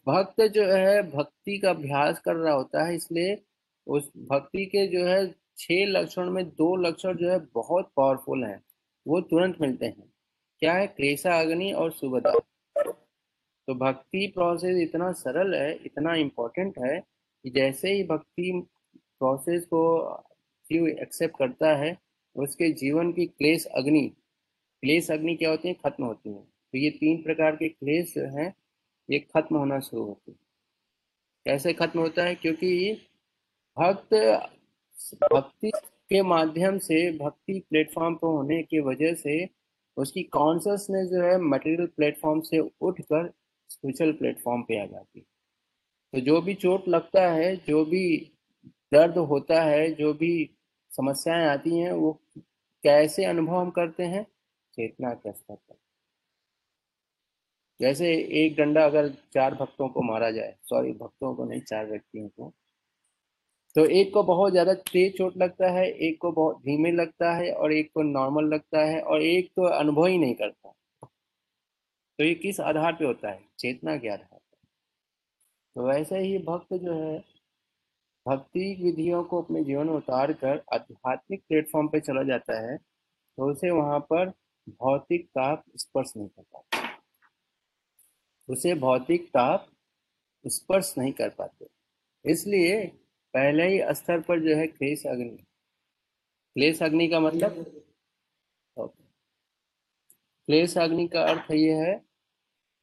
[0.07, 3.42] भक्त जो है, भक्ति का अभ्यास कर रहा होता है, इसलिए
[3.87, 8.64] उस भक्ति के जो है छह लक्षण में दो लक्षण जो है बहुत पावरफुल हैं।
[9.06, 10.12] वो तुरंत मिलते हैं।
[10.58, 10.86] क्या है?
[10.86, 12.32] क्लेशा अग्नि और सुबदा।
[13.66, 17.00] तो भक्ति प्रोसेस इतना सरल है, इतना इम्पोर्टेंट है
[17.42, 18.66] कि जैसे ही भक्ति
[18.98, 20.14] प्रोसेस को
[20.70, 21.98] जीव एक्सेप्ट करता है,
[22.36, 24.12] उसके जीवन की क्लेश अग्नि
[24.80, 25.74] क्लेश अग्नि क्या होती है?
[25.74, 28.54] खत्म होती है। तो ये तीन प्रकार के क्लेश जो हैं,
[29.10, 30.38] ये खत्म होना शुरू होती है।
[31.44, 32.34] कैसे खत्म होता है?
[32.34, 32.92] क्योंकि
[33.78, 34.14] भक्त
[35.32, 39.48] भक्ति के माध्यम से, भक्ति प्लेटफॉर्म पर होने की वजह से
[39.96, 43.32] उसकी कॉन्सियसनेस जो है मटेरियल प्लेटफॉर्म से उठकर
[43.68, 45.26] स्पिरिचुअल प्लेटफॉर्म पे आ जाती है।
[46.12, 48.32] तो जो भी चोट लगता है, जो भी
[48.66, 50.50] दर्द होता है, जो भी
[50.96, 52.20] समस्याएँ आती हैं, वो
[52.82, 54.26] कैसे अनुभव हम करते हैं?
[54.74, 55.74] चेतना के स्तर पर।
[57.80, 62.28] जैसे एक डंडा अगर चार भक्तों को मारा जाए सॉरी भक्तों को नहीं, चार व्यक्तियों
[62.28, 62.54] को
[63.76, 67.52] तो एक को बहुत ज़्यादा तेज चोट लगता है, एक को बहुत धीमे लगता है
[67.52, 70.72] और एक को नॉर्मल लगता है और एक तो अनुभव ही नहीं करता।
[72.18, 73.40] तो ये किस आधार पे होता है?
[73.58, 74.40] चेतना के आधार पर
[75.76, 77.18] तो वैसे ही भक्त जो है,
[78.26, 83.50] भक्ति विधियों को अपने जीवन में उतार कर आध्यात्मिक प्लेटफॉर्म पे चला जाता है तो
[83.50, 84.28] उसे वहाँ पर
[84.68, 86.88] भौतिक ताप स्पर्श नहीं कर पाता
[88.48, 89.66] उसे भौतिक ताप
[90.44, 91.66] स्पर्श नहीं कर पाते।
[92.24, 92.80] इसलिए
[93.35, 95.37] पहले ही स्तर पर जो है क्लेश अग्नि।
[96.57, 97.64] क्लेश अग्नि का मतलब?
[100.49, 101.95] क्लेश अग्नि का अर्थ ये है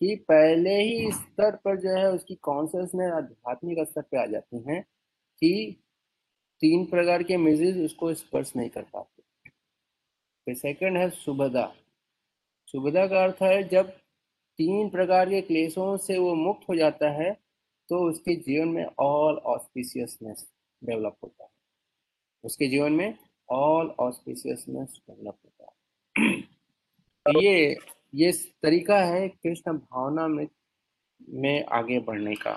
[0.02, 4.82] कि पहले ही स्तर पर जो है उसकी कॉन्सियसनेस आध्यात्मिक स्तर पे आ जाती हैं
[5.42, 5.84] कि
[6.62, 9.24] तीन प्रकार के मिजिज उसको स्पर्श नहीं कर पाते।
[10.46, 11.76] फिर सेकंड है सुबदा।
[12.68, 13.90] सुबदा का अर्थ है जब
[14.60, 17.49] तीन प्रकार के क्लेशों से वो मुक्त हो जाता है
[17.90, 20.52] तो उसके जीवन में ऑल ऑस्पिशियसनेस
[20.84, 21.50] डेवलप होता है।
[22.44, 23.18] उसके जीवन में
[23.50, 26.42] ऑल ऑस्पिशियसनेस डेवलप होता है।
[27.26, 27.78] तो ये
[28.16, 28.32] ये
[28.64, 30.48] तरीका है कृष्ण भावना में
[31.30, 32.54] में आगे बढ़ने का।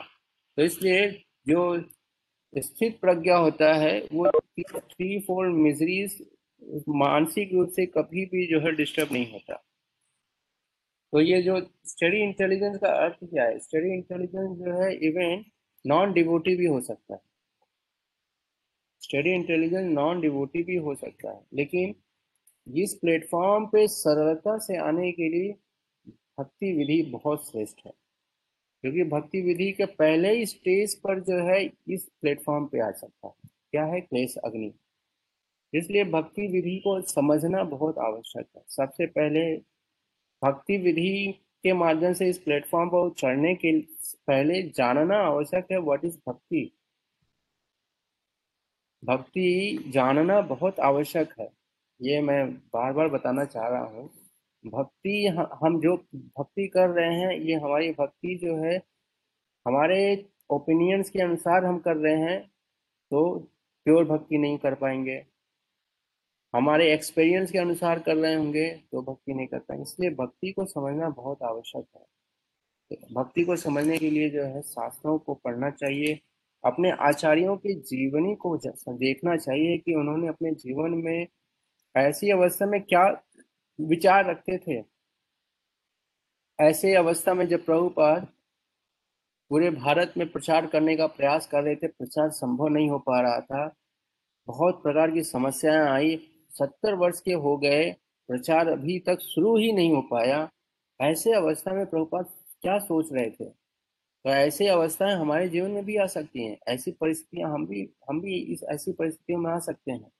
[0.56, 1.84] तो इसलिए जो
[2.58, 6.26] स्थित प्रज्ञा होता है, वो थ्री फोर मिजरीज
[6.88, 9.64] मानसिक रूप से कभी भी जो है डिस्टर्ब नहीं होता।
[11.12, 13.58] तो ये जो स्टडी इंटेलिजेंस का अर्थ क्या है?
[13.58, 15.44] स्टडी इंटेलिजेंस जो है इवन
[15.86, 17.20] नॉन डिवोटी भी हो सकता है।
[19.00, 21.94] स्टडी इंटेलिजेंस नॉन डिवोटी भी हो सकता है। लेकिन
[22.76, 25.54] इस प्लेटफॉर्म पे सरलता से आने के लिए
[26.08, 27.92] भक्ति विधि बहुत श्रेष्ठ है।
[28.80, 33.26] क्योंकि भक्ति विधि के पहले ही स्टेज पर जो है, इस प्लेटफॉर्म पे आ सकता
[33.28, 34.00] है। क्या है?
[34.00, 34.72] क्लेश, अग्नि।
[35.74, 39.71] इसलिए भक्ति विधि को समझना बहुत आवश्यक है। सबसे पहले
[40.42, 41.32] भक्ति विधि
[41.64, 43.78] के माध्यम से इस प्लेटफॉर्म पर चढ़ने के
[44.28, 46.70] पहले जानना आवश्यक है व्हाट इज़ भक्ति?
[49.02, 51.48] भक्ति जानना बहुत आवश्यक है।
[52.00, 54.08] ये मैं बार बार बताना चाह रहा हूँ।
[54.64, 55.26] भक्ति
[55.62, 55.96] हम जो
[56.38, 58.76] भक्ति कर रहे हैं, ये हमारी भक्ति जो है,
[59.66, 59.98] हमारे
[60.50, 62.40] ओपिनियंस के अनुसार हम कर रहे हैं
[63.12, 63.38] तो
[63.86, 65.22] प्योर भक्ति नहीं कर पाएँगे।
[66.54, 70.64] हमारे एक्सपीरियंस के अनुसार कर रहे होंगे तो भक्ति नहीं कर पाएँगे इसलिए भक्ति को
[70.64, 76.20] समझना बहुत आवश्यक है। भक्ति को समझने के लिए जो है, शास्त्रों को पढ़ना चाहिए।
[76.64, 78.56] अपने आचार्यों की जीवनी को
[78.88, 81.26] देखना चाहिए कि उन्होंने अपने जीवन में
[81.96, 83.22] ऐसी अवस्था में क्या
[83.80, 84.84] विचार रखते थे।
[86.58, 88.28] ऐसे अवस्था में जब प्रभुपाद
[89.50, 93.20] पूरे भारत में प्रचार करने का प्रयास कर रहे थे, प्रचार संभव नहीं हो पा
[93.20, 93.74] रहा था।
[94.46, 97.96] बहुत प्रकार की समस्याएँ आई। सत्तर वर्ष के हो गए,
[98.28, 100.50] प्रचार अभी तक शुरू ही नहीं हो पाया।
[101.00, 102.26] ऐसे अवस्था में प्रभुपाद
[102.62, 103.44] क्या सोच रहे थे?
[104.24, 108.20] तो ऐसी अवस्थाएँ हमारे जीवन में भी आ सकती हैं। ऐसी परिस्थितियाँ हम भी हम
[108.20, 110.12] भी इस ऐसी परिस्थितियों में आ सकते हैं।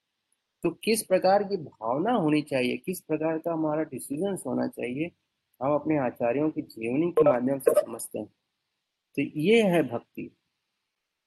[0.63, 2.77] तो किस प्रकार की भावना होनी चाहिए?
[2.77, 5.11] किस प्रकार का हमारा डिसीज़न होना चाहिए?
[5.63, 8.33] हम अपने आचार्यों की जीवनी के माध्यम से समझते हैं।
[9.15, 10.35] तो ये है भक्ति।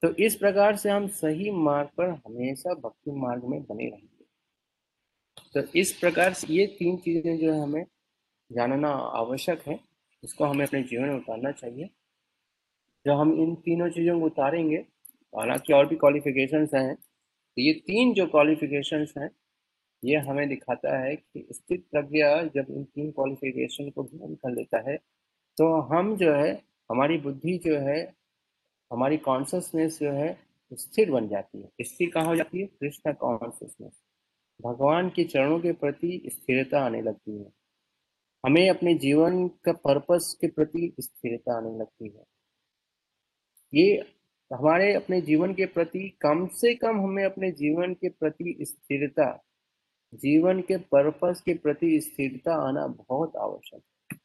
[0.02, 4.15] तो इस प्रकार से हम सही मार्ग पर हमेशा भक्ति मार्ग में बने रहेंगे
[5.54, 7.84] तो इस प्रकार से ये तीन चीज़ें जो है हमें
[8.50, 9.78] जानना आवश्यक है।
[10.22, 11.88] इसको हमें अपने जीवन में उतारना चाहिए।
[13.06, 14.76] जब हम इन तीनों चीज़ों को उतारेंगे,
[15.32, 19.30] हालाँकि और भी क्वालिफिकेशंस हैं तो ये तीन जो क्वालिफिकेशंस हैं,
[20.02, 24.78] ये हमें दिखाता है कि स्थित प्रज्ञा जब इन तीन क्वालिफिकेशन को ग्रहण कर लेता
[24.90, 24.96] है
[25.58, 26.52] तो हम जो है,
[26.90, 28.00] हमारी बुद्धि जो है,
[28.90, 30.36] हमारी कॉन्सियसनेस जो है,
[30.72, 32.66] स्थिर बन जाती है। स्थिर कहाँ हो जाती है?
[32.66, 33.92] कृष्ण कॉन्सियसनेस
[34.60, 37.52] भगवान के चरणों के प्रति स्थिरता आने लगती है।
[38.44, 42.24] हमें अपने जीवन का पर्पस के प्रति स्थिरता आने लगती है।
[43.74, 44.04] ये
[44.52, 49.44] हमारे अपने जीवन के प्रति कम से कम हमें अपने जीवन के प्रति स्थिरता,
[50.14, 54.18] जीवन के पर्पस के प्रति स्थिरता आना बहुत आवश्यक है।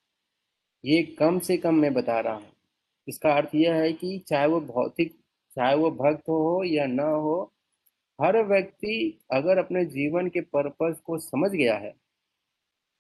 [0.86, 2.52] ये कम से कम मैं बता रहा हूँ।
[3.08, 5.13] इसका अर्थ यह है कि चाहे वो भौतिक,
[5.56, 7.54] चाहे वो भक्त हो या न हो
[8.22, 11.94] हर व्यक्ति अगर अपने जीवन के पर्पस को समझ गया है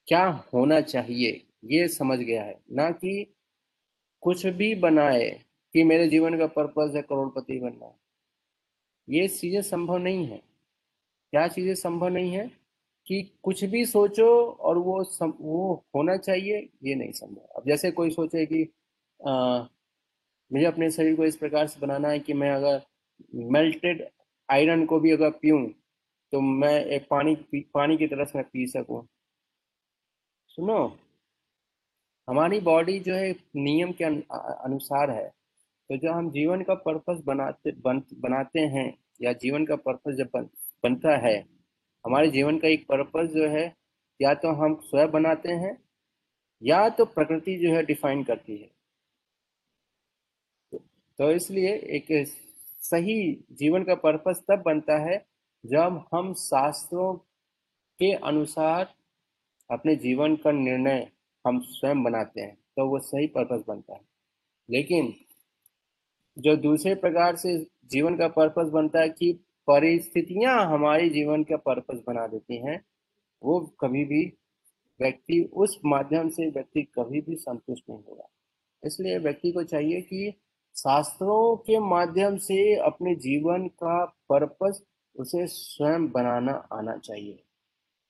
[0.07, 3.35] क्या होना चाहिए ये समझ गया है। ना कि
[4.21, 5.29] कुछ भी बनाए
[5.73, 7.97] कि मेरे जीवन का पर्पज है करोड़पति बनना।
[9.09, 10.37] ये चीज़ें संभव नहीं है।
[11.31, 12.51] क्या चीज़ें संभव नहीं है?
[13.07, 17.91] कि कुछ भी सोचो और वो सम, वो होना चाहिए ये नहीं संभव। अब जैसे
[17.91, 18.63] कोई सोचे कि
[19.27, 19.59] आ,
[20.53, 22.81] मुझे अपने शरीर को इस प्रकार से बनाना है कि मैं अगर
[23.35, 24.07] मेल्टेड
[24.51, 25.67] आयरन को भी अगर पीऊँ
[26.33, 27.35] तो मैं एक पानी
[27.73, 29.05] पानी की तरह से मैं पी सकूँ।
[30.51, 30.77] सुनो
[32.27, 35.27] हमारी बॉडी जो है नियम के अनुसार है।
[35.89, 40.29] तो जो हम जीवन का पर्पस बनाते बन, बनाते हैं या जीवन का पर्पस जब
[40.33, 40.47] बन,
[40.83, 41.37] बनता है
[42.05, 43.65] हमारे जीवन का एक पर्पस जो है
[44.19, 45.77] या तो हम स्वयं बनाते हैं
[46.61, 48.69] या तो प्रकृति जो है डिफाइन करती है।
[51.19, 52.05] तो इसलिए एक
[52.81, 55.17] सही जीवन का पर्पस तब बनता है
[55.65, 57.13] जब हम शास्त्रों
[57.99, 58.93] के अनुसार
[59.71, 61.11] अपने जीवन का निर्णय
[61.47, 64.01] हम स्वयं बनाते हैं तो वो सही पर्पस बनता है।
[64.69, 65.13] लेकिन
[66.37, 69.31] जो दूसरे प्रकार से जीवन का पर्पस बनता है कि
[69.67, 72.85] परिस्थितियाँ हमारे जीवन का पर्पस बना देती हैं,
[73.43, 74.25] वो कभी भी
[74.99, 78.29] व्यक्ति उस माध्यम से व्यक्ति कभी भी संतुष्ट नहीं होगा।
[78.83, 80.33] इसलिए व्यक्ति को चाहिए कि
[80.75, 84.81] शास्त्रों के माध्यम से अपने जीवन का पर्पस
[85.15, 87.43] उसे स्वयं बनाना आना चाहिए।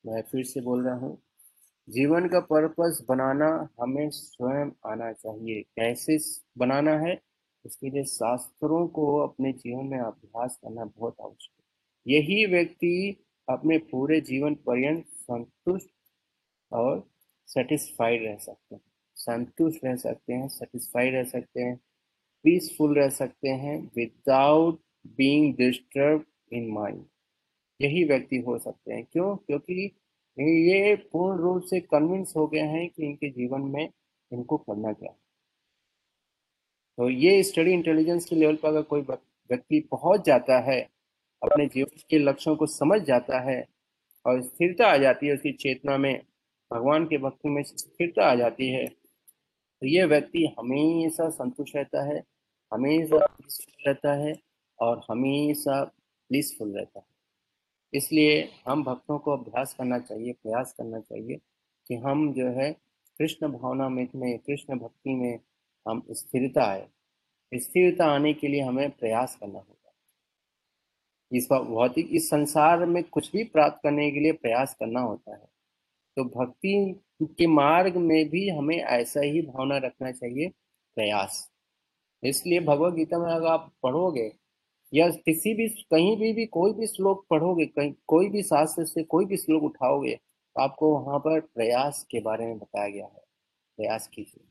[0.05, 1.17] मैं फिर से बोल रहा हूँ,
[1.87, 6.17] जीवन का पर्पस बनाना हमें स्वयं आना चाहिए। कैसे
[6.57, 7.19] बनाना है?
[7.65, 13.77] उसके लिए शास्त्रों को अपने जीवन में अभ्यास करना बहुत आवश्यक है। यही व्यक्ति अपने
[13.77, 15.89] पूरे जीवन पर्यंत संतुष्ट
[16.71, 17.07] और
[17.47, 18.81] सेटिस्फाइड रह सकते हैं।
[19.17, 21.79] संतुष्ट रह सकते हैं सेटिस्फाइड रह सकते हैं।
[22.45, 24.79] पीसफुल रह सकते हैं without
[25.17, 27.03] being disturb in mind
[27.79, 29.35] यही व्यक्ति हो सकते हैं। क्यों?
[29.37, 29.83] क्योंकि
[30.37, 33.83] ये पूर्ण रूप से कन्विंस हो गए हैं कि इनके जीवन में
[34.31, 35.11] इनको करना क्या
[36.97, 40.81] तो ये स्टडी इंटेलिजेंस के लेवल पर अगर कोई व्यक्ति पहुँच जाता है,
[41.41, 43.63] अपने जीवन के लक्ष्यों को समझ जाता है
[44.25, 46.21] और स्थिरता आ जाती है उसकी चेतना में,
[46.71, 52.21] भगवान के भक्ति में स्थिरता आ जाती है तो ये व्यक्ति हमेशा संतुष्ट रहता है।
[52.73, 54.33] हमेशा पीसफुल रहता है
[54.79, 57.05] और हमेशा ब्लिसफुल रहता है।
[57.93, 61.39] इसलिए हम भक्तों को अभ्यास करना चाहिए, प्रयास करना चाहिए
[61.87, 62.73] कि हम जो है
[63.17, 64.07] कृष्ण भावना में
[64.39, 65.39] कृष्ण भक्ति में
[65.87, 66.87] हम स्थिरता आए।
[67.53, 69.93] स्थिरता आने के लिए हमें प्रयास करना होगा।
[71.31, 75.49] इस भौतिक इस संसार में कुछ भी प्राप्त करने के लिए प्रयास करना होता है।
[76.15, 80.49] तो भक्ति के मार्ग में भी हमें ऐसा ही भावना रखना चाहिए,
[80.95, 81.50] प्रयास।
[82.23, 84.31] इसलिए भगवत गीता में अगर आप पढ़ोगे,
[84.93, 89.03] या किसी भी, कहीं भी भी, कोई भी श्लोक पढ़ोगे, कहीं, कोई भी शास्त्र से
[89.03, 93.21] कोई भी श्लोक उठाओगे तो आपको वहाँ पर प्रयास के बारे में बताया गया है।
[93.77, 94.47] प्रयास कीजिए।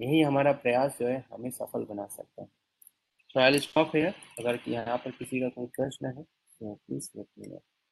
[0.00, 2.48] यही हमारा प्रयास जो है, हमें सफल बना सकता है।
[3.30, 6.24] ट्रायल स्टॉप है अगर यहाँ पर किसी का कोई प्रश्न है
[6.62, 7.56] प्लीज़ लेट मी